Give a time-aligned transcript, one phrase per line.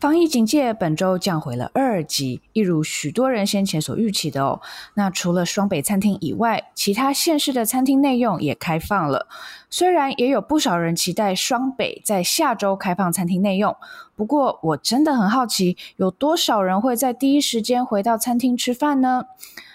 [0.00, 4.62] 防疫警戒本周降回了二级，一如许多人先前所预期的哦。
[4.94, 9.26] 那除了双北餐厅以外，其他县市的餐厅内用也开放了。
[9.68, 13.76] 虽然也有不少人期待双北在下周开放餐厅内用，
[14.16, 19.26] 不过我真的很好奇，有多少人会在第一时间回到餐厅吃饭呢？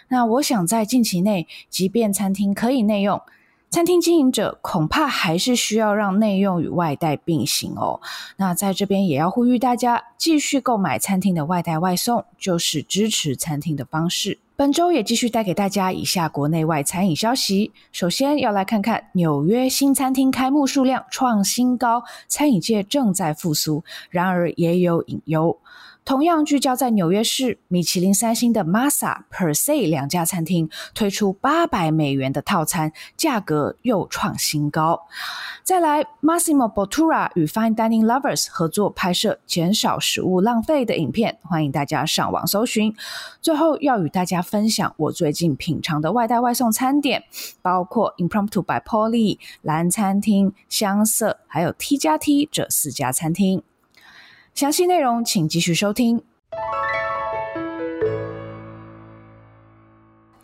[0.08, 3.22] 那我想在近期内，即便餐厅可以内用，
[3.70, 8.00] 餐厅经营者恐怕还是需要让内用与外带并行哦。
[8.38, 14.40] 那在这边也要呼吁大家，继续购买餐厅的外带外送，就是支持餐厅的方式。
[14.56, 17.74] 本周也继续带给大家以下国内外餐饮消息。
[17.92, 25.60] 首先要来看看纽约新餐厅开幕数量创新高，餐饮界正在复苏，然而也有隐忧。
[26.06, 35.08] 同样聚焦在纽约市，米其林三星的 Masa Per Se 两家餐厅推出八百美元的套餐，价格又创新高。
[35.64, 42.96] 再来，Massimo Bottura 与 Fine Dining Lovers 合作拍摄减少食物浪费的影片，欢迎大家上网搜寻。
[43.42, 47.24] 最后要与大家分享我最近品尝的外带外送餐点，
[47.64, 53.64] 包括 Impromptu by Polly、蓝餐厅、香色，还有 T 加 T 这四家餐厅。
[54.56, 56.24] 详细内容请继续收听。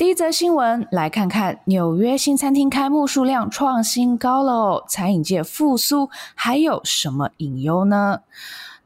[0.02, 8.22] 第一则新闻，来看看纽约新餐厅开幕数量创新高了哦，餐饮界复苏还有什么隐忧呢？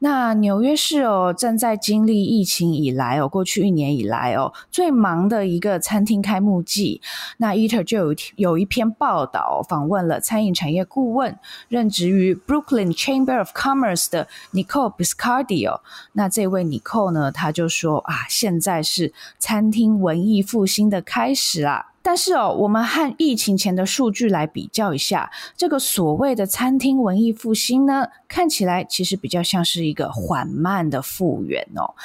[0.00, 7.00] 那纽约市哦，正在经历疫情以来哦，过去一年以来哦，最忙的一个餐厅开幕季。
[7.38, 15.80] 那 Eater 就有有一篇报道访问了餐饮产业顾问，任职于 Brooklyn Chamber of Commerce 的 Nicole Biscardi 哦。
[16.12, 21.92] 那这位 Nicole 呢，他就说啊，现在是餐厅文艺复兴的开始啦。
[22.02, 31.96] 但是哦，我们和疫情前的数据来比较一下，这个所谓的餐厅文艺复兴呢，看起来其实比较像是一个缓慢的复原哦。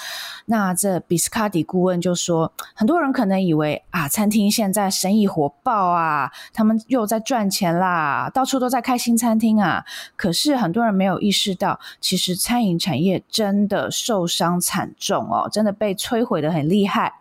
[0.47, 9.85] 那这比斯卡迪顾问就说，很多人可能以为啊，餐厅现在生意火爆啊，他们又在赚钱啦，到处都在开新餐厅啊。
[10.15, 17.20] 可是很多人没有意识到，其实餐饮产业真的受伤惨重哦，真的被摧毁的很厉害。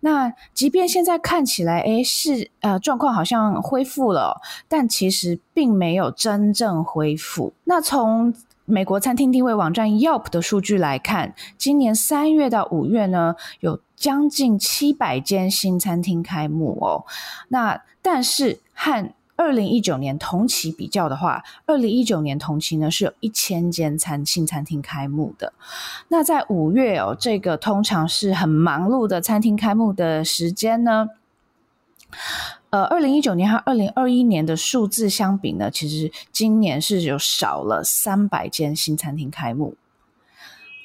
[0.00, 7.52] 那即便现在看起来，诶，是呃状况好像恢复了，但其实并没有真正恢复。
[7.64, 8.34] 那从
[8.64, 17.04] 美国餐厅定位网站 Yelp 的数据来看，今年三月到五月呢，有将近七百间新餐厅开幕哦。
[17.48, 25.54] 那但是和二零一九年同期比较的话，二零一九年同期呢是有一千间餐新餐厅开幕的。
[26.08, 31.08] 那在五月哦，这个通常是很忙碌的餐厅开幕的时间呢。
[32.68, 39.74] 呃，二零一九年和二零二一年的数字相比呢，其实今年是有少了三百间新餐厅开幕。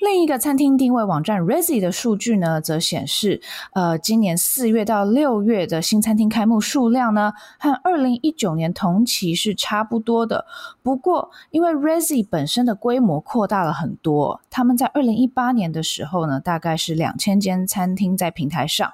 [0.06, 3.42] 另一个餐厅定位网站 Resy 的数据呢，则显示，
[3.74, 10.46] 呃，今年四月到六月的新餐厅开幕数量呢，和二零一九年同期是差不多的。
[10.84, 18.94] 不过，因为 Resy 本身的规模扩大了很多，他们在二零一八年的时候呢，大概是两千间餐厅在平台上，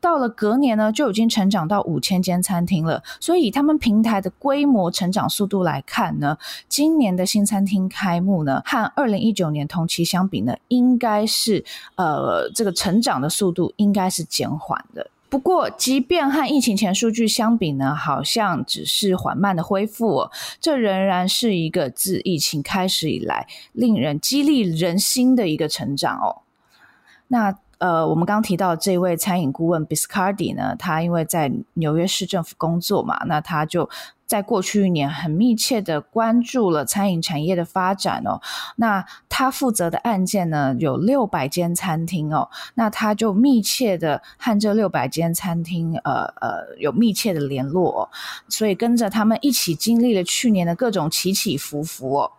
[0.00, 3.02] 到了隔年呢，就已经成长到五千间餐厅了。
[3.18, 11.64] 所以，他们平台的规模成长速度来看呢，今年的新餐厅开幕呢，和二零一九年同期相比呢，应该是
[11.96, 15.10] 呃，这个成长的速度应该是减缓的。
[15.28, 20.28] 不过，即便和疫情前数据相比呢，好像只是缓慢的恢复，
[20.60, 26.42] 这仍然是一个自疫情开始以来令人激励人心的一个成长哦。
[27.28, 33.90] 那呃，我们刚提到这位餐饮顾问 Biscardi 呢，他因为在纽约市政府工作嘛，那他就。
[34.24, 38.40] 在过去一年，很密切的关注了餐饮产业的发展哦。
[38.76, 42.48] 那他负责的案件呢，有六百间餐厅哦。
[42.72, 48.08] 那他就密切的和这六百间餐厅，呃呃，有密切的联络哦。
[48.48, 52.30] 所以跟着他们一起经历了去年的各种起起伏伏。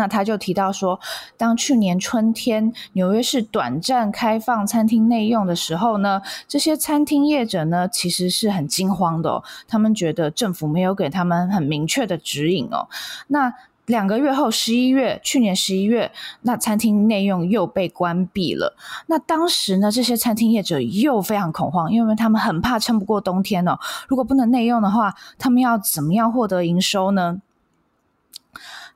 [0.00, 0.98] 那他就提到说，
[1.36, 12.88] 当去年春天纽约市短暂开放餐厅内用的时候呢，这些餐厅业者呢其实是很惊慌的哦，他们觉得政府没有给他们很明确的指引哦。
[13.26, 13.52] 那
[13.84, 16.10] 两个月后，十一月，去年十一月，
[16.42, 18.74] 那餐厅内用又被关闭了。
[19.08, 23.78] 那当时呢，这些餐厅业者又非常恐慌，因为他们很怕撑不过冬天哦。
[24.08, 27.42] 如果不能内用的话，他们要怎么样获得营收呢？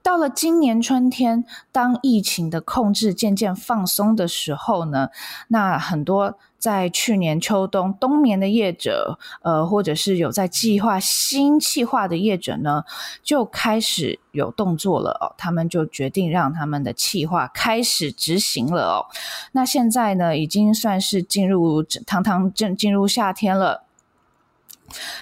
[0.05, 5.09] 到了今年春天，当疫情的控制渐渐放松的时候呢，
[5.49, 12.85] 那很多在去年秋冬冬眠的业者，呃，或者是有在计划新企划的业者呢，
[13.23, 15.33] 就开始有动作了哦。
[15.39, 19.07] 他们就决定让他们的企划开始执行了哦。
[19.53, 23.85] 那现在呢，已经算是进入堂堂正进入夏天了。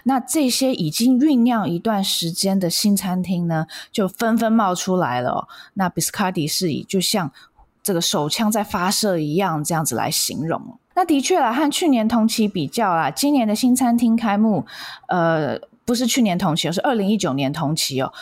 [0.04, 5.48] 那这些已经酝酿一段时间的新餐厅呢，就纷纷冒出来了。
[5.74, 7.32] 那 Biscardi 是以就像
[7.82, 10.78] 这个手枪在发射一样，这样子来形容。
[10.94, 14.66] 那的确啦，和去年同期比较啦，今年的新餐厅开幕，
[15.08, 18.12] 呃，不是去年同期，而是二零一九年同期哦。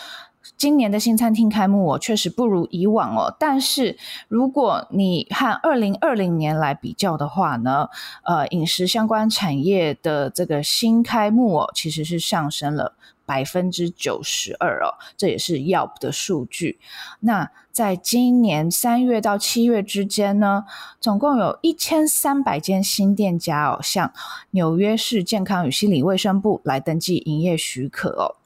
[0.57, 3.35] 今年的新餐厅开幕，我确实不如以往哦。
[3.39, 3.97] 但是
[4.29, 7.89] 如果你和二零二零年来比较的话呢，
[8.25, 12.95] 呃，饮食相关产业的这个新开幕哦，其实是上升了
[13.25, 16.79] 百分之九十二哦，这也是 y e p 的数据。
[17.21, 20.65] 那在今年三月到七月之间呢，
[21.01, 24.13] 总共有一千三百间新店家哦，向
[24.51, 28.40] 纽约市健康与心理卫生部来登记营业许可哦。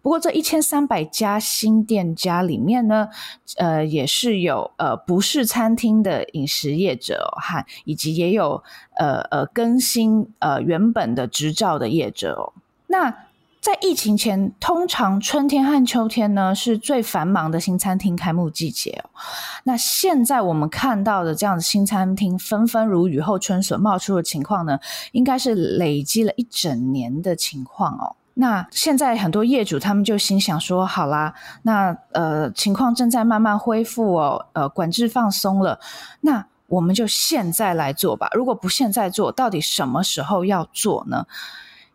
[0.00, 3.08] 不过，这一千三百家新店家里面呢，
[3.56, 8.62] 呃，也是有呃不是餐厅的饮食业者哈、哦，以及也有
[8.96, 12.52] 呃呃更新呃原本的执照的业者哦。
[12.86, 13.24] 那
[13.60, 19.10] 在疫情前，通常春天和秋天呢是最繁忙的新餐厅开幕季节哦。
[19.64, 24.78] 那现在我们看到的这样的新餐厅纷纷如雨后春笋冒出的情况呢，
[25.12, 28.14] 应该是累积了一整年的情况哦。
[28.40, 35.80] 那现在很多业主他们就心想说：好啦，那呃情况正在慢慢恢复哦，呃管制放松了，
[36.20, 38.28] 那我们就现在来做吧。
[38.34, 41.26] 如果不现在做，到底什么时候要做呢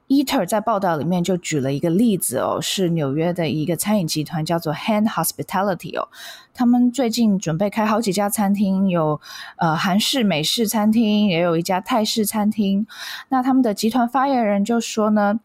[0.10, 6.10] ？Eater 在报道里面就举了一个例子哦，是纽约的一个餐饮集团叫做 Hand Hospitality 哦，
[6.54, 9.22] 他们最近准备开好几家餐厅，有
[9.56, 12.86] 呃韩式、美式餐厅，也有一家泰式餐厅。
[13.30, 15.40] 那他们的集团发言人就说呢。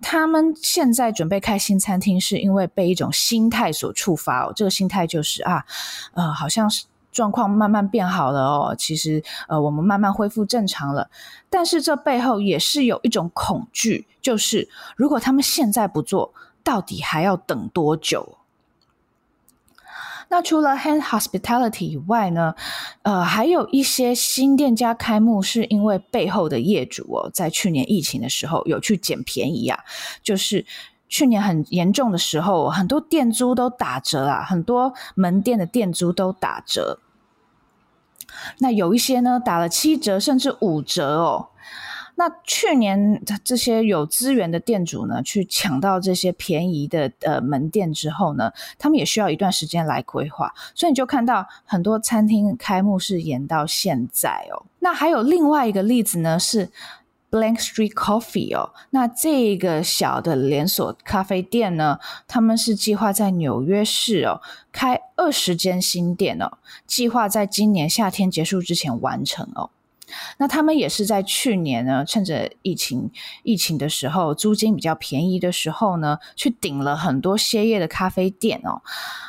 [0.00, 4.52] 他们现在准备开新餐厅，是因为被一种心态所触发哦。
[4.54, 5.64] 这个心态就是啊，
[6.12, 8.74] 呃，好像是状况慢慢变好了哦。
[8.78, 11.08] 其实，呃，我们慢慢恢复正常了。
[11.48, 16.32] 但是这背后也是有一种恐惧，就是如果他们现在不做，
[16.62, 18.36] 到底还要等多久？
[20.28, 22.54] 那除了 Hand Hospitality 以外呢，
[23.02, 29.78] 呃，还有一些新店家开幕，是因为背后的业主哦，在去年疫情的时候有去捡便宜啊，
[30.22, 30.66] 就是
[31.08, 36.98] 去年很严重的时候，很多店租都打折啊，很多门店的店租都打折。
[38.58, 41.48] 那有一些呢，打了七折甚至五折哦。
[42.18, 54.64] 那去年这些有资源的店主呢，去抢到这些便宜的呃门店之后呢，他们也需要一段时间来规划，所以你就看到很多餐厅开幕是延到现在哦。
[54.78, 56.70] 那还有另外一个例子呢，是
[57.30, 64.40] Blank Street Coffee 哦，那这个小的连锁咖啡店呢，他们是计划在纽约市哦
[64.72, 69.68] 开二十间新店哦，计划在今年夏天结束之前完成哦。
[70.38, 73.10] 那他们也是在去年呢，趁着疫情
[73.42, 78.82] 疫情的时候，租金比较便宜的时候呢，去顶了很多歇业的咖啡店哦。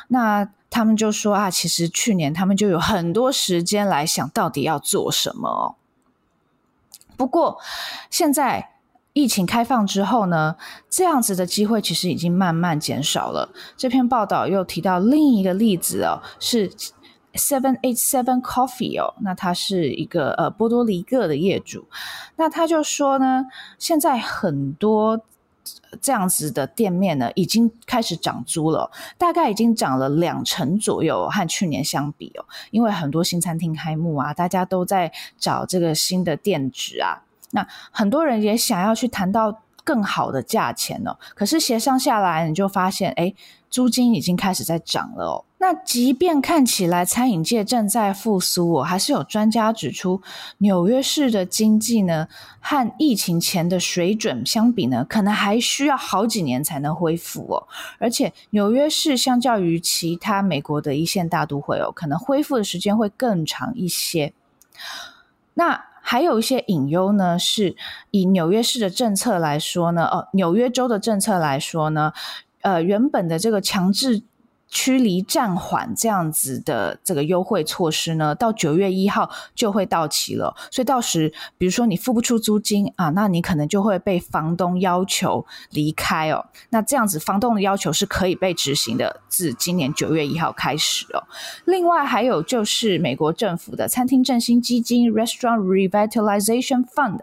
[0.08, 5.74] 那他们就说啊，其实去年他们就有很多时间来想到底要做什么哦。
[7.16, 7.58] 不过
[8.10, 8.74] 现在
[9.12, 10.56] 疫情开放之后呢，
[10.88, 13.50] 这样子的机会其实已经慢慢减少了。
[13.76, 16.70] 这篇报道又提到另一个例子哦，是。
[17.38, 21.86] Seven Eight Seven Coffee 哦，那他是一个呃波多黎各的业主，
[22.36, 23.46] 那他就说呢，
[23.78, 25.20] 现在很多
[26.00, 43.34] 这样子的店面呢，已经开始涨租了，大概已经涨了两成左右，和去年相比哦，因为很多新餐厅开幕啊，大家都在找这个新的店址啊，那很多人也想要去谈到更好的价钱哦，可是协商下来，你就发现，哎，
[43.70, 45.44] 租金已经开始在涨了哦。
[45.60, 50.22] 那即便看起来餐饮界正在复苏哦，还是有专家指出，
[50.58, 52.28] 纽约市的经济呢，
[52.60, 57.66] 和疫情前的水准相比呢，可能还需要好几年才能恢复哦。
[57.98, 64.32] 而且纽约市相较于其他美国的一线大都会哦，可能恢复的时间会更长一些。
[65.54, 67.74] 那还有一些隐忧呢，是
[68.12, 72.12] 以纽约市的政策来说呢，哦，纽约州的政策来说呢，
[72.60, 74.22] 呃，原本的这个强制。
[74.70, 80.54] 驱离暂缓这样子的这个优惠措施呢，到九月一号就会到期了。
[80.70, 86.44] 所以到时，比如说你付不出租金啊，那你可能就会被房东要求离开哦。
[86.70, 91.24] 那这样子，房东的要求是可以被执行的，自今年九月一号开始哦。
[91.64, 97.20] 另外还有就是美国政府的餐厅振兴基金 （Restaurant Revitalization Fund）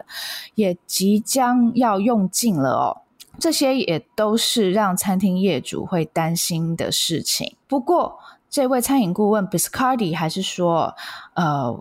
[0.56, 3.05] 也即将要用尽了哦。
[3.38, 7.54] 这些也都是让餐厅业主会担心的事情。
[7.68, 10.94] 不过，这位餐饮顾问 Biscardi 还是说，
[11.34, 11.78] 呃，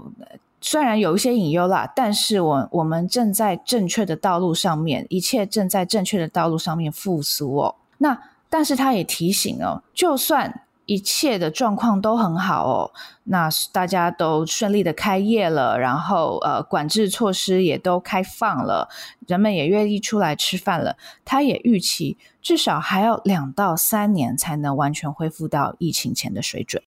[0.60, 7.76] 虽然有一些隐忧啦，但是我我们正在正确的道路上面，一切正在正确的道路上面复苏哦。
[8.00, 8.20] 那
[8.50, 12.92] 但是他也提醒哦，就算一切的状况都很好哦，
[13.24, 18.88] 那大家都顺利的开业了，然后呃，管制措施也都开放了，
[19.28, 20.98] 人们也愿意出来吃饭了。
[21.24, 26.82] 他也预期至少还要两到三年才能完全恢复到疫情前的水准。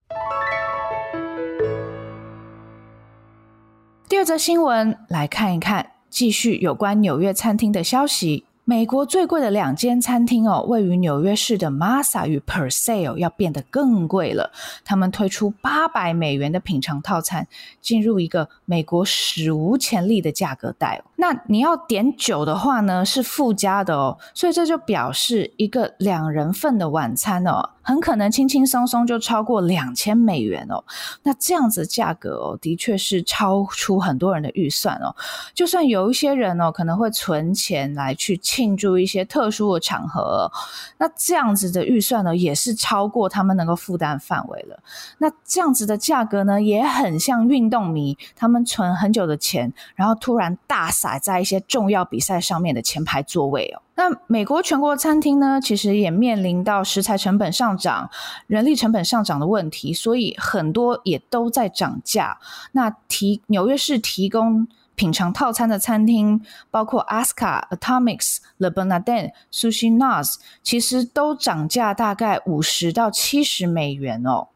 [4.09, 8.48] 第二则新闻来看一看，继续有关纽约餐厅的消息。
[8.69, 14.53] 美国最贵的两间餐厅哦，位于纽约市的 Masa 与 Per Se 要变得更贵了。
[14.85, 17.49] 他们推出八百美元的品尝套餐，
[17.81, 21.03] 进入一个美国史无前例的价格带。
[21.17, 24.19] 那你要点酒的话呢，是附加的哦。
[24.35, 27.71] 所以这就表示一个两人份的晚餐哦。
[27.89, 30.85] 很可能轻轻松松就超过两千美元哦，
[31.23, 35.17] 那这样子价格哦，的确是超出很多人的预算哦。
[35.55, 40.53] 就算有一些人哦，可能会存钱来去庆祝一些特殊的场合，
[40.99, 44.79] 那这样子的预算呢，也是超过他们能够负担范围了。
[45.17, 53.81] 那这样子的价格呢，也很像运动迷他们存很久的钱，然后突然大撒在一些重要比赛上面的前排座位哦。
[53.99, 58.09] 那美国全国餐厅呢，其实也面临到食材成本上涨、
[58.47, 62.39] 人力成本上涨的问题，所以很多也都在涨价。
[62.71, 66.41] 那提纽约市提供品尝套餐的餐厅，
[66.71, 74.47] 包括 Aska、Atomics、Le Bernardin、Sushi Noz，其实都涨价大概五十到七十美元哦。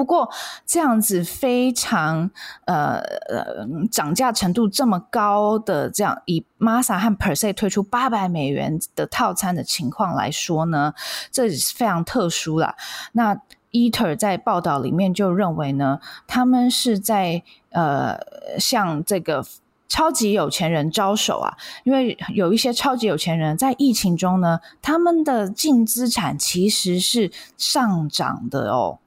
[0.00, 0.30] 不过
[0.64, 2.30] 这样子非常
[2.64, 10.94] 呃呃涨价程度这么高的这样以 Masa 和 Per Se 推出八百美元的套餐的情况来说呢，
[11.30, 12.74] 这是非常特殊啦。
[13.12, 13.38] 那
[13.72, 18.18] Eater 在报道里面就认为呢，他们是在呃
[18.58, 19.44] 向这个
[19.86, 28.98] 超级有钱人招手啊，因为有一些超级有钱人在疫情中呢，他们的净资产其实是上涨的哦。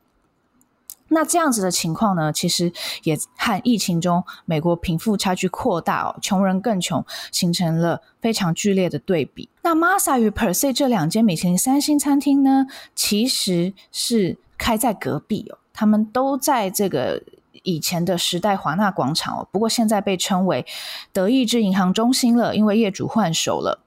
[1.13, 2.71] 那这样子的情况呢，其实
[3.03, 9.47] 也和疫情中美国贫富差距扩大哦，穷人更穷，形成了非常剧烈的对比。
[9.61, 17.21] 那 Masa 与 Per Se 这两间米其林三星餐厅呢，其实是开在隔壁哦，他们都在这个
[17.63, 20.65] 以前的时代华纳广场哦，不过现在被称为
[21.13, 23.79] 德意志银行中心了，因为业主换手了。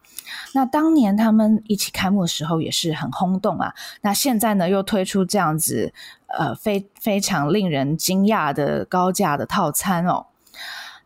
[0.53, 5.93] 那当年他们一起开幕的时候也是很轰动啊，那现在呢又推出这样子
[6.27, 10.27] 呃非非常令人惊讶的高价的套餐哦。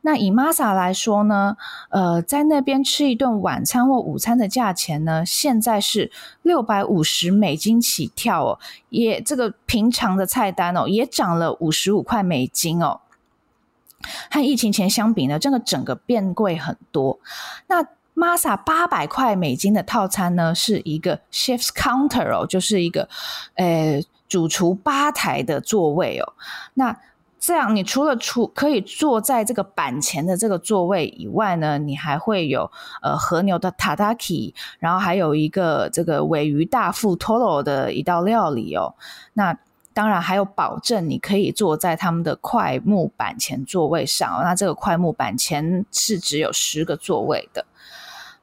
[0.03, 1.59] 那以 Masa 来说呢，
[1.91, 6.11] 呃，在那边吃一顿晚餐或午餐的价钱呢，现在是
[6.41, 8.59] 六百五十美金起跳哦，
[8.89, 13.01] 也这个平常的菜单哦也涨了五十五块美金哦，
[14.31, 17.21] 和疫情前相比呢，这个整个变贵很多。
[17.67, 23.09] 那 Masa 八百块美金的套餐呢，是一个 chef's counter 哦，就是一个
[23.55, 26.35] 呃主厨吧台的座位哦。
[26.75, 26.97] 那
[27.39, 38.95] 这样，你除了出可以坐在这个板前的这个座位以外呢，你还会有呃和牛的 tataki，然后还有一个这个尾鱼大腹 toro 的一道料理哦。
[39.33, 39.57] 那
[39.95, 44.43] 当然还有保证，你可以坐在他们的快木板前座位上哦。
[44.43, 47.65] 那这个快木板前是只有十个座位的。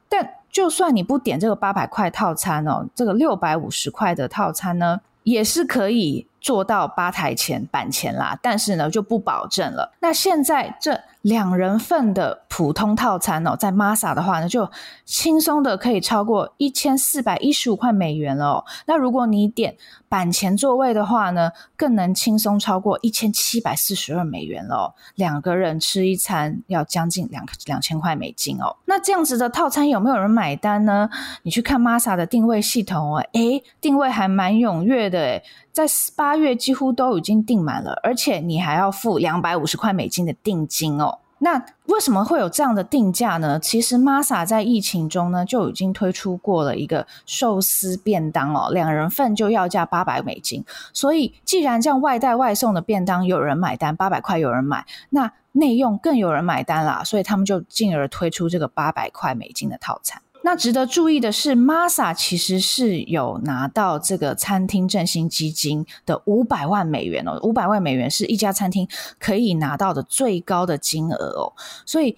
[0.10, 8.38] 但就算你不点这个八百块套餐哦，这个六百五十块的套餐呢，也是可以做到吧台前板前啦。
[8.42, 9.94] 但是呢，就不保证了。
[10.00, 14.70] 那现在这两人份的普通套餐哦，在 Masa 的话呢，就
[15.06, 18.66] 轻松的可以超过一千四百一十五块美元了哦。
[18.86, 19.76] 那如果你点
[20.08, 24.94] 板前座位的话呢，更能轻松超过一千七百四十二美元了哦。
[25.16, 28.78] 两个人吃一餐要将近两两千块美金哦。
[28.86, 31.10] 那这样子的套餐有没有人买单呢？
[31.44, 35.44] 你去看 Masa 的定位系统哦，诶，定位还蛮踊跃的诶，
[35.74, 41.17] 在八月几乎都已经订满了，而且你还要付两百五十块美金的定金哦。
[41.40, 43.60] 那为什么会有这样的定价呢？
[43.60, 50.66] 其实 Masa 在疫情中呢就已经推出过了一个寿司便当哦，两人份就要价八百美金。
[50.94, 60.22] 所以既然这样外带外送的便当有人买单，八百块有人买，那内用更有人买单啦，所以他们就进而推出这个八百块美金的套餐。
[60.48, 68.88] 那值得注意的是，Masa 其实是有拿到这个餐厅振兴基金的五百万美元哦，五百万美元是一家餐厅
[69.20, 71.52] 可以拿到的最高的金额哦，
[71.86, 72.16] 所以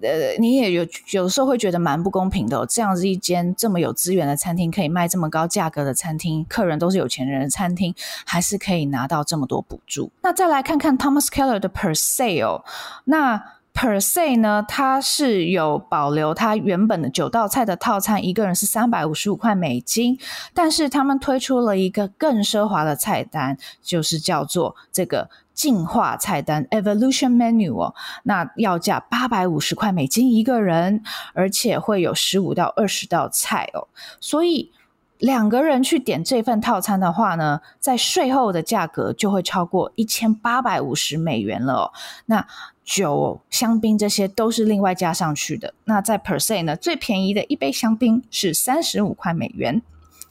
[0.00, 7.92] 呃，你也有有时候会觉得蛮不公平的哦，这样子一间这么有资源的餐厅，可以卖这么高价格的餐厅，客人都是有钱人的餐厅，
[8.24, 10.12] 还是可以拿到这么多补助。
[10.22, 12.62] 那再来看看 Thomas Keller 的 Per Se 哦，
[13.06, 13.42] 那。
[13.74, 20.16] Per se 呢，它是有保留它原本的九道菜的套餐，一个人是三百五十五块美金。
[20.54, 27.94] 但是他们推出了一个更奢华的菜单，就是叫做这个进化菜单 （Evolution Menu） 哦。
[28.22, 31.02] 那要价八百五十块美金一个人，
[31.34, 33.88] 而且会有十五到二十道菜哦。
[34.20, 34.70] 所以
[35.18, 41.92] 两个人去点这份套餐的话呢，在税后的价格就会超过一千八百五十美元了哦。
[42.26, 42.46] 那
[42.84, 45.74] 酒、香槟这些都是另外加上去的。
[45.84, 49.82] 那在 Per Se 呢，最便宜的一杯香槟是三十五块美元，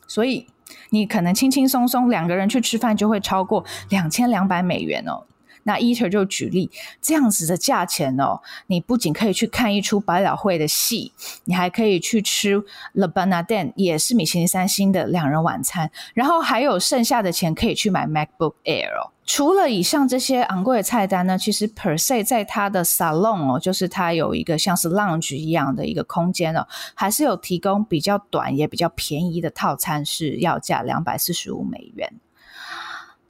[0.07, 0.47] 所以
[0.91, 5.23] 你可能轻轻松松两个人去吃饭就会超过两千两百美元哦。
[5.63, 6.69] 那 Eater 就举例，
[7.01, 11.11] 这样子的价钱哦，你不仅可以去看一出百老汇的戏，
[11.45, 12.57] 你还可以去吃
[12.93, 19.11] Le Bernardin，也是米其林三星的两人晚餐，然后还有剩下的钱可以去买 MacBook Air 哦。
[19.25, 32.13] 除了以上这些昂贵的菜单呢，其实 Per Se 在它的 Salon 哦，就是它有一个像是 Lounge 一样的一个空间哦，还是有提供比较短也比较便宜的套餐，是要价两百四十五美元。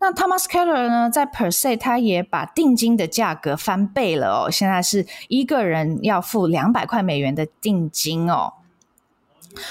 [0.04, 8.56] 那 Thomas Keller 呢，在 Per Se 他也把定金的价格翻倍了哦，现在是一个人要付两百块美元的定金哦。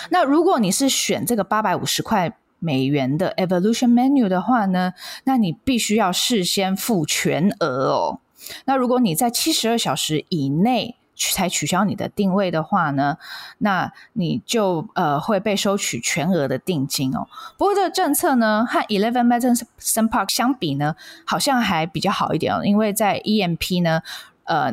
[0.09, 8.21] 那如果你是选这个八百五十块美元的 Evolution Menu 的话呢，那你必须要事先付全额哦。
[8.65, 10.97] 那如果你在七十二小时以内，
[11.31, 13.17] 才取消你的定位的话呢，
[13.59, 17.29] 那你就呃会被收取全额的定金哦。
[17.57, 22.65] 不过这个政策呢，和 Eleven Madison Park 相比呢，好像还比较好一点哦。
[22.65, 24.03] 因为在 EMP 呢，
[24.45, 24.73] 呃，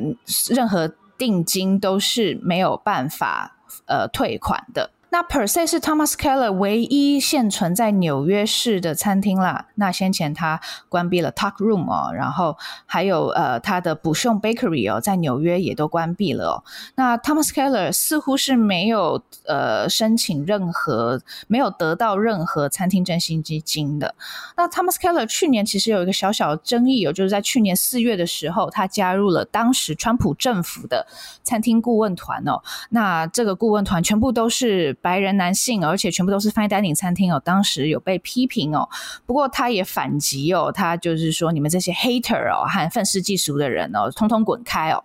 [0.50, 4.90] 任何定金都是没有办法呃退款的。
[5.12, 9.66] 那 Per Se 是 Thomas Keller 唯一现存在纽约市的餐厅啦。
[9.74, 16.64] 那先前他关闭了 Talk Room 哦，然后还有呃他的 Bouchon Bakery 哦，在纽约也都关闭了哦。
[16.94, 24.14] 那 Thomas Keller 似乎是没有呃申请任何，没有得到任何餐厅振兴基金的。
[24.58, 31.08] 那 Thomas Keller 去年其实有一个小小的争议哦，就是在去年四月的时候，他加入了当时川普政府的
[31.42, 32.62] 餐厅顾问团哦。
[32.92, 34.96] 那这个顾问团全部都是。
[35.02, 37.42] 白人男性，而且全部都是 fine dining 餐厅哦。
[37.44, 38.88] 当时有被批评哦，
[39.26, 45.04] 不过他也反击哦，他就是说，你们这些 hater 哦和愤世嫉俗的人哦，通通滚开哦。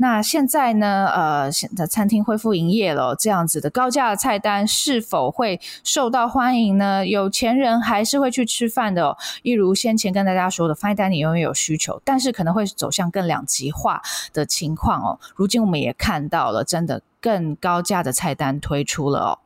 [0.00, 1.10] 那现在呢？
[1.12, 7.04] 呃，现在餐厅恢复营业了，这样子的高价的菜单是否会受到欢迎呢？
[7.04, 9.16] 有钱人还是会去吃饭的哦。
[9.42, 14.00] 一如先前跟大家说的，fine dining 永远有需求，但是可能会走向更两极化
[14.32, 15.18] 的情况哦。
[15.34, 17.02] 如今我们也看到了，真的。
[17.20, 19.38] 更高价的菜单推出了哦。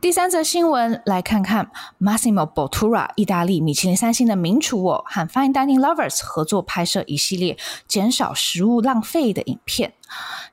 [0.00, 9.92] 第三则新闻来看看，Massimo Bottura 意大利米其林三星的名厨哦，和 Fine Dining Lovers 合作拍摄一系列减少食物浪费的影片。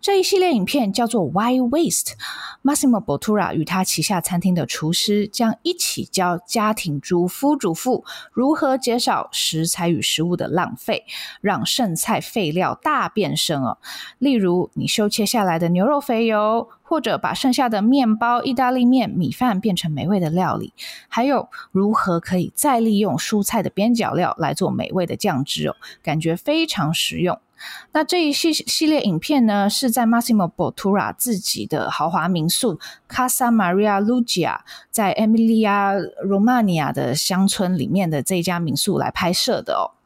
[0.01, 2.13] 这一系列影片叫做 Why Waste。
[2.63, 11.05] Massimo Bottura 与他旗下餐厅的厨师将一起教家庭主夫主妇如何减少食材与食物的浪费，
[11.39, 13.77] 让剩菜废料大变身哦。
[14.17, 20.73] 例如，你修切下来的牛肉肥油，或者把剩下的面包、意大利面、米饭变成美味的料理，
[21.07, 27.39] 还有如何可以再利用蔬菜的边角料来做美味的酱汁哦，感觉非常实用。
[27.91, 39.96] 那这一系系列影片呢，是在 Massimo Bottura 自己的豪华民宿 Casa Maria Lugia 在 Emilia Romagna 的乡村里面的这家民宿来拍摄的哦。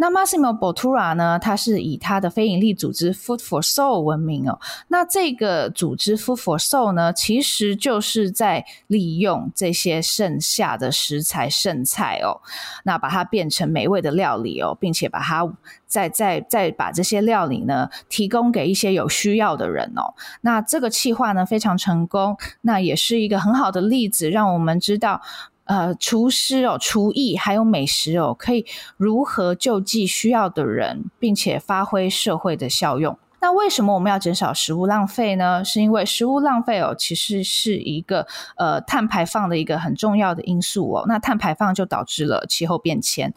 [0.00, 4.60] 那 Massimo Bottura 呢，他是以他的非营利组织 Food for Soul 闻名哦。
[4.86, 12.40] 那这个组织 Food for Soul 呢，其实就是在利用这些剩下的食材剩菜哦，
[12.84, 15.52] 那把它变成美味的料理哦，并且把它
[15.88, 20.14] 再再再把这些料理呢提供给一些有需要的人哦。
[20.42, 25.20] 那这个企划呢非常成功，那也是一个很好的例子，让我们知道。
[25.68, 33.16] 呃厨师哦、厨艺还有美食哦，可以如何救济需要的人，并且发挥社会的效用。
[33.40, 35.64] 那为什么我们要减少食物浪费呢？
[35.64, 38.26] 是因为食物浪费哦，其实是一个
[38.56, 41.04] 呃碳排放的一个很重要的因素哦。
[41.06, 43.32] 那碳排放就导致了气候变迁。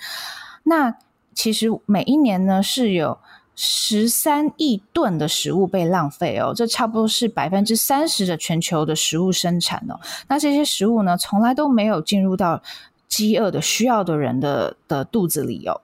[0.64, 0.96] 那
[1.36, 3.20] 其实每一年呢是有
[3.56, 10.00] 十三亿吨的食物被浪费哦，这差不多是百分之三十的全球的食物生产哦。
[10.28, 12.62] 那这些食物呢，从来都没有进入到
[13.08, 15.82] 饥饿的需要的人的的肚子里哦。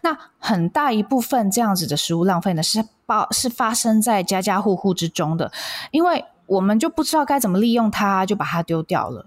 [0.00, 5.52] 那很大一部分这样子的食物浪费呢，是包是发生在家家户户之中的，
[5.90, 9.26] 因为我们就不知道该怎么利用它，就把它丢掉了。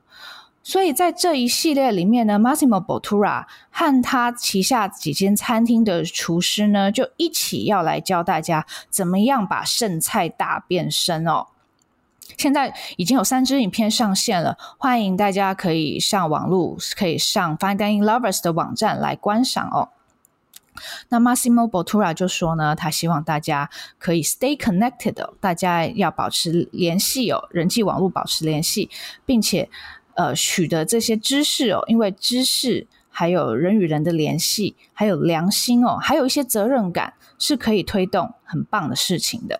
[0.64, 11.48] 所以在这一系列里面呢，Massimo Bottura 和他旗下几间餐厅的厨师呢，就一起要来教大家怎么样把剩菜大变身哦。
[12.38, 19.90] 现在已经有三支影片上线了，欢迎大家可以上网络，可以上 Fine Dining Lovers 的网站来观赏哦。
[21.10, 23.70] 那 Massimo Bottura 就说呢，他希望大家
[24.00, 28.90] 可以 stay connected，大家要保持联系哦，人际网络保持联系，
[29.26, 29.70] 并且
[30.16, 39.60] 呃取得这些知识哦，因为知识还有人与人的联系，还有良心哦，还有一些责任感，是可以推动很棒的事情的。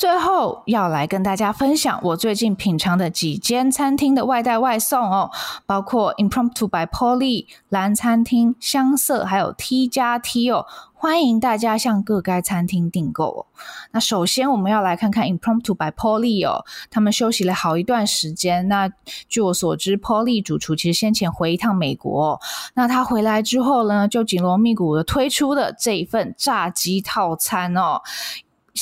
[0.00, 5.30] 最后要来跟大家分享我最近品尝的几间餐厅的外带外送哦，
[5.66, 13.46] 包括 Impromptu by Polly、蓝餐厅、香色，还有 T 加 T 哦，欢迎大家向各该餐厅订购哦。
[13.90, 18.68] 那首先我们要来看看 Impromptu by Polly 哦，他们休息了好一段时间。
[18.68, 18.90] 那
[19.28, 22.40] 据我所知，Polly 主厨其实先前回一趟美国哦，
[22.72, 28.00] 那他回来之后呢，就紧锣密鼓的推出的这一份炸鸡套餐哦。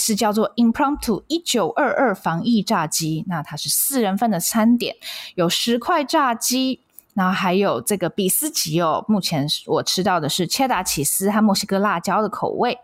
[0.01, 4.95] 是叫做 Impromptu 一九二二防疫炸鸡，那它是四人份的餐点，
[5.35, 6.81] 有十块炸鸡，
[7.15, 9.05] 然后还有这个比斯吉哦。
[9.09, 12.79] 目前我吃到的是切达起司和墨西哥辣椒的口味，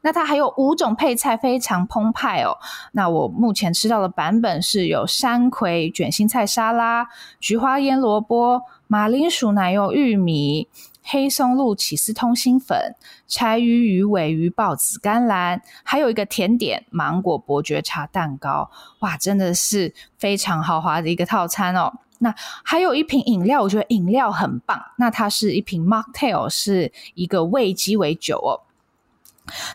[0.00, 2.56] 那它还有五种配菜，非常澎湃哦。
[2.92, 7.06] 那我目前吃到的版本是有山葵卷心菜沙拉、
[7.38, 10.68] 菊花腌萝卜、马铃薯奶油玉米。
[11.04, 12.96] 黑松露起司通心粉、
[13.28, 21.92] 柴鱼鱼尾鱼抱子甘蓝，还有一个甜点芒果伯爵茶蛋糕，哇，真的是非常豪华的一个套餐哦。
[22.20, 24.82] 那还有一瓶饮料，我觉得饮料很棒。
[24.96, 28.64] 那它是一瓶 Mocktail，是一个味鸡尾酒哦。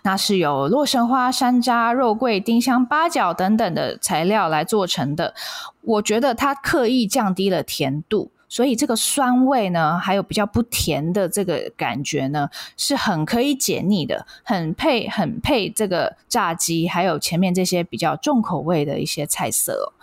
[0.01, 5.35] 那是有洛神花、山楂、肉桂、丁香、八角等等的材料来做成的。
[5.81, 8.31] 我觉得它刻意降低了甜度。
[8.49, 19.93] 所以这个酸味呢，还有比较不甜的这个感觉呢，是很可以解腻的，很配很配这个炸鸡，还有前面这些比较重口味的一些菜色。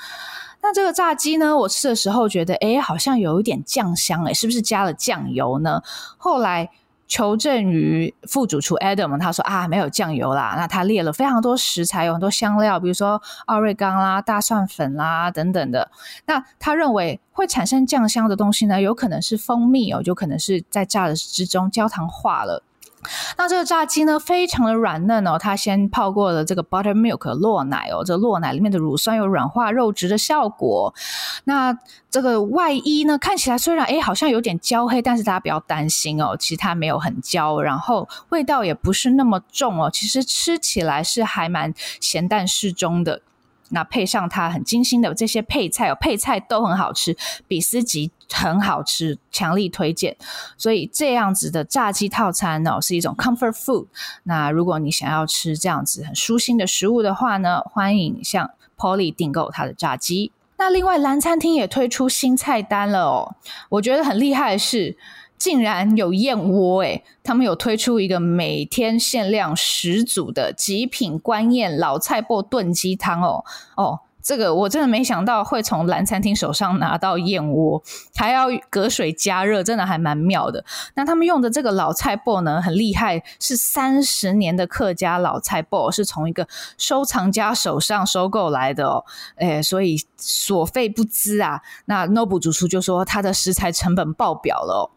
[0.63, 5.83] 那这个炸鸡呢，我吃的时候觉得，哎，好像有一点酱香，哎，是不是加了酱油呢？
[6.17, 6.71] 后来。
[7.09, 10.55] 求证于副主厨 Adam，他说啊，没有酱油啦。
[10.57, 15.91] 那他列了非常多食材，有很多香料，比如说奥瑞冈啦、大蒜粉啦等等的。
[16.27, 22.63] 那他认为会产生酱香的东西呢，有可能是蜂蜜哦，有可能是在炸的之中焦糖化了。
[23.37, 25.39] 那这个炸鸡呢，非常的软嫩哦。
[25.39, 30.95] 它先泡过了这个 buttermilk 酪奶哦，这酪奶里面的乳酸有软化肉质的效果。
[31.45, 31.77] 那
[32.11, 39.91] 这个外衣呢，看起来虽然诶好像有点焦黑，但是大家不要担心哦，其实它没有很焦，然后味道也不是那么重哦。
[39.93, 43.21] 其实吃起来是还蛮咸淡适中的。
[43.71, 50.17] 那配上它很精心的这些配菜有，配菜都很好吃，比斯吉很好吃，强力推荐。
[50.57, 53.87] 所以这样子的炸鸡套餐呢，是一种 comfort food。
[54.25, 60.33] 那如果你想要吃这样子很舒心的食物的话呢，欢迎向 Polly 订购它的炸鸡。
[60.59, 63.35] 那另外蓝餐厅也推出新菜单了哦，
[63.69, 64.97] 我觉得很厉害的是。
[65.39, 73.45] 竟然有燕窝诶，他们有推出一个每天限量十组的极品官燕老菜脯炖鸡汤哦
[73.77, 77.81] 哦，这个我真的没想到会从蓝餐厅手上拿到燕窝，
[78.17, 80.65] 还要隔水加热，真的还蛮妙的。
[80.95, 89.05] 那他们用的这个老菜脯呢，很厉害，是三十年的客家老菜脯，是从一个收藏家手上收购来的哦，
[89.37, 91.61] 诶，所以所费不貲啊。
[91.85, 94.96] 那 Noble 主厨就说他的食材成本爆表了哦。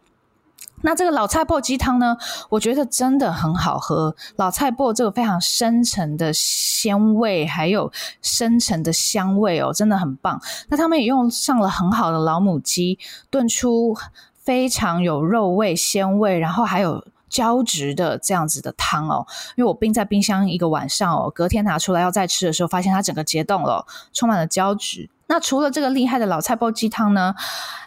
[0.81, 2.17] 那这个老菜脯鸡汤呢，
[2.49, 4.15] 我觉得真的很好喝。
[4.37, 10.41] 老菜脯这个非常深沉的鲜味，还有深沉的香味哦，真的很棒。
[10.69, 12.97] 那他们也用上了很好的老母鸡，
[13.29, 13.95] 炖出
[14.33, 25.09] 非常有肉味、鲜味，然后还有胶质的这样子的汤哦，因为我冰在冰箱一个晚上哦，隔天拿出来要再吃的时候，发现它整个结冻了，充满了胶质。
[25.31, 27.35] 那除了这个厉害的老菜脯鸡汤呢，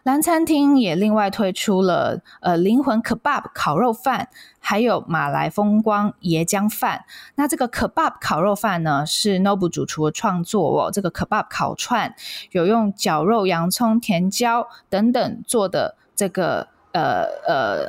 [0.05, 4.29] 蓝餐厅也另外推出了呃灵魂 Kebab 烤肉饭，
[4.61, 7.05] 还有马来风光椰浆饭。
[7.35, 10.91] 那这个 Kebab 烤肉饭呢，是 Nobu 主厨的创作哦。
[10.93, 12.15] 这个 Kebab 烤串
[12.53, 17.89] 有用绞肉、洋葱、甜椒等等做的这个呃呃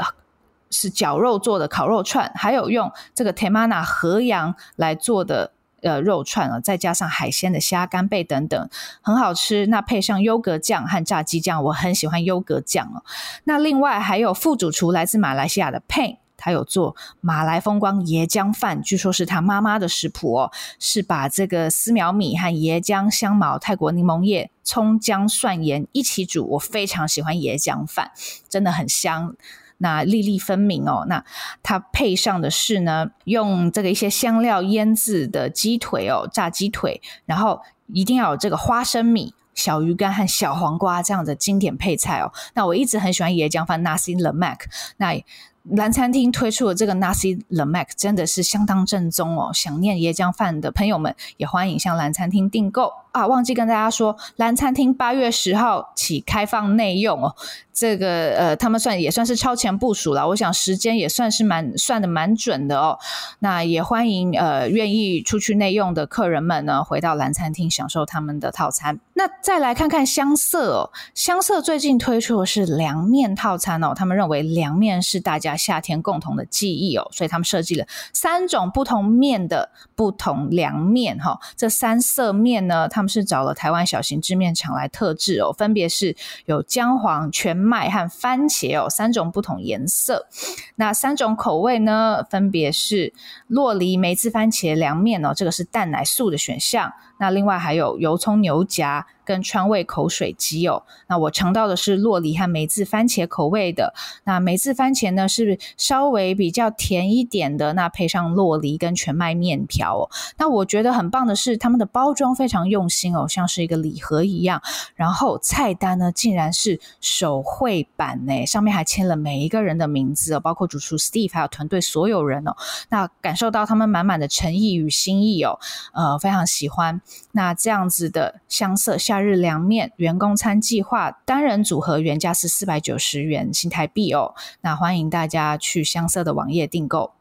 [0.71, 5.51] 是绞肉做的烤肉串，还有用这个 Temana 河羊来做的。
[5.83, 8.69] 呃，肉串啊，再加上海鲜的虾、干贝等等，
[9.01, 9.67] 很好吃。
[9.67, 13.03] 那配上优格酱和炸鸡酱，我很喜欢优格酱哦。
[13.43, 26.47] 那另外还有副主厨来自马来西亚的 Pain，他有做马来风光椰浆饭，据说是他妈妈的食谱哦，是把这个丝苗米和椰浆、香茅、泰国柠檬叶、葱姜蒜盐一起煮。
[26.51, 28.11] 我非常喜欢椰浆饭，
[28.47, 29.35] 真的很香。
[29.83, 31.23] 那粒粒分明哦，那
[31.61, 42.31] 它配上的是呢，用这个一些香料腌制的鸡腿哦，炸鸡腿，然后一定要有这个花生米、小鱼干和小黄瓜这样的经典配菜哦。
[42.55, 44.61] 那我一直很喜欢椰浆饭 Nasi Lemak，
[44.97, 45.21] 那
[45.71, 49.51] 蓝餐厅推出的这个 Nasi Lemak 真的是相当正宗哦。
[49.53, 53.25] 想念椰浆饭的朋友们也欢迎向蓝餐厅订购啊！
[53.27, 57.35] 忘记跟大家说，蓝餐厅八月十号起开放内用哦。
[57.71, 62.99] 这个呃，他们算也算是超前部署了，我想时间也算是蛮算的蛮准的哦。
[63.39, 68.99] 那也欢迎呃愿意出去内用的客人们呢，回到蓝餐厅享受他们的套餐。
[69.13, 90.27] 那再来看看香色哦，香色最近推出的是凉面套餐哦，他们认为凉面是大家夏天共同的记忆哦，所以他们设计了三种不同面的不同凉面哈、这三色面呢，他们是找了台湾小型制面厂来特制哦，分别是有姜黄全麦和番茄哦，三种不同颜色。
[90.75, 93.13] 那三种口味呢，分别是
[93.47, 96.91] 洛梨梅子番茄凉面哦，这个是蛋奶素的选项。
[97.17, 100.83] 那另外还有油葱牛夹跟川味口水鸡哦。
[101.07, 103.93] 那我尝到的是洛梨和梅子番茄口味的。
[104.25, 107.73] 那梅子番茄呢，是稍微比较甜一点的。
[107.73, 110.09] 那配上洛梨跟全麦面条哦。
[110.37, 114.61] 那我觉得很棒的是，他们的包装非常用心哦，像是一个礼盒一样。
[114.95, 122.55] 然后菜单呢，竟然是手绘版呢，上面还签了每一个人的名字哦，包括主厨 Steve 还有团队所有人哦。
[122.89, 125.59] 那感受到他们满满的诚意与心意哦，
[125.93, 126.99] 呃，非常喜欢。
[127.31, 134.33] 那这样子的香色夏日凉面员工餐计划单人组合原价是四百九十元新台币哦。
[134.61, 137.13] 那欢迎大家去香色的网页订购。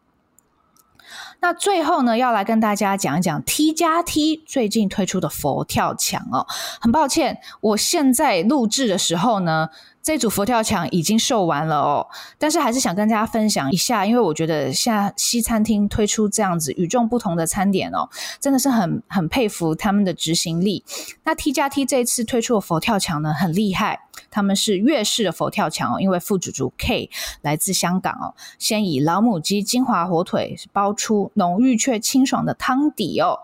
[1.40, 6.46] 那最后呢，要来跟大家讲一讲 T 加 T 最近推出的佛跳墙哦。
[6.80, 9.68] 很抱歉，我现在录制的时候呢。
[10.02, 18.08] 这组佛跳墙已经售完了哦，但是还是想跟大家分享一下，因为我觉得像西餐厅推出这样子与众不同的餐点哦，
[18.40, 20.84] 真的是很很佩服他们的执行力。
[21.24, 24.00] 那 T 加 T 这一次推出的佛跳墙呢，很厉害。
[24.30, 27.10] 他们是粤式的佛跳墙哦，因为副主厨 K
[27.42, 33.40] 来自香港哦，先以老母鸡精华火腿包出浓郁却清爽的汤底哦，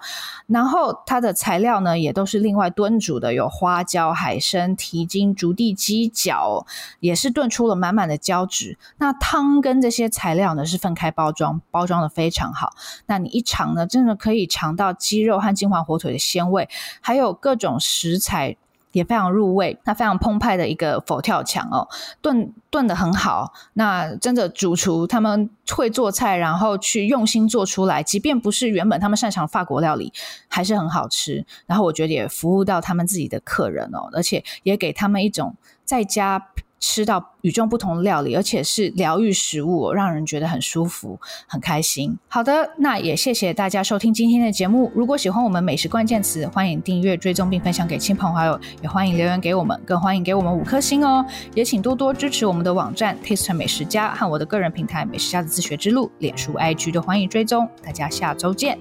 [0.46, 6.66] 然后它的材料呢也都是另外炖煮的，有花椒、海参、蹄筋、竹地鸡脚，
[7.00, 8.78] 也是炖出了满满的胶质。
[8.98, 12.70] 那汤跟这些材料呢是分开包装，包装的非常好。
[13.06, 16.68] 那你一尝呢，真的可以尝到鸡肉和金华火腿的鲜味，
[17.00, 18.56] 还有各种食材。
[18.98, 21.88] 也非常入味，那非常澎湃的一个佛跳墙哦，
[22.20, 23.52] 炖炖的很好。
[23.74, 30.12] 那真的主厨他们会做菜，然后去用心做出来，即便不是原本他们擅长法国料理，
[30.48, 31.46] 还是很好吃。
[31.66, 36.48] 然后我觉得也服务到他们自己的客人哦，而且也给他们一种在家。
[36.80, 42.18] 吃到与众不同的料理，而且是疗愈食物，让人觉得很舒服、很开心。
[42.28, 44.90] 好的，那也谢谢大家收听今天的节目。
[44.94, 51.24] 如果喜欢我们美食关键词，欢迎订阅、追踪并分享给亲朋好友，也欢迎留言给我们，更欢迎给我们五颗星哦。
[51.54, 57.68] 也请多多支持我们的网站 Taste 美食家和我的个人平台美食家的自学之路，脸书、IG 都欢迎追踪。
[57.84, 58.78] 大家下周见。